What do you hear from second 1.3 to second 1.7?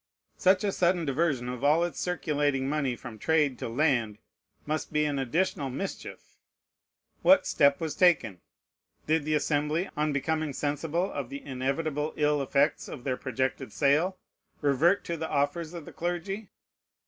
of